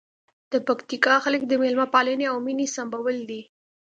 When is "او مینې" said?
2.31-2.67